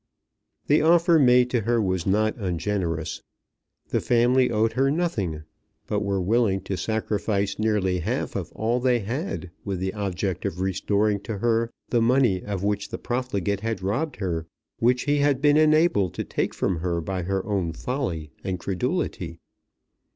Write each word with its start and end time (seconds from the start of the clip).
The 0.65 0.81
offer 0.81 1.19
made 1.19 1.51
to 1.51 1.61
her 1.61 1.79
was 1.79 2.07
not 2.07 2.35
ungenerous. 2.37 3.21
The 3.89 4.01
family 4.01 4.49
owed 4.49 4.73
her 4.73 4.89
nothing, 4.89 5.43
but 5.85 5.99
were 6.03 6.19
willing 6.19 6.61
to 6.61 6.75
sacrifice 6.75 7.59
nearly 7.59 7.99
half 7.99 8.35
of 8.35 8.51
all 8.53 8.79
they 8.79 9.01
had 9.01 9.51
with 9.63 9.77
the 9.79 9.93
object 9.93 10.43
of 10.43 10.59
restoring 10.59 11.19
to 11.19 11.37
her 11.37 11.69
the 11.89 12.01
money 12.01 12.43
of 12.43 12.63
which 12.63 12.89
the 12.89 12.97
profligate 12.97 13.59
had 13.59 13.83
robbed 13.83 14.15
her, 14.15 14.47
which 14.79 15.03
he 15.03 15.17
had 15.19 15.39
been 15.39 15.55
enabled 15.55 16.15
to 16.15 16.23
take 16.23 16.55
from 16.55 16.77
her 16.77 16.99
by 16.99 17.21
her 17.21 17.45
own 17.45 17.71
folly 17.71 18.31
and 18.43 18.59
credulity. 18.59 19.37